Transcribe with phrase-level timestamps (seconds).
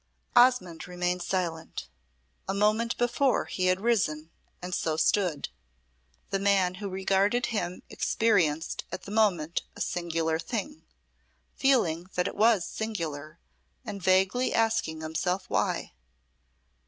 [0.35, 1.87] Osmonde remained silent.
[2.49, 5.49] A moment before he had risen, and so stood.
[6.31, 10.81] The man who regarded him experienced at the moment a singular thing,
[11.53, 13.37] feeling that it was singular,
[13.85, 15.91] and vaguely asking himself why.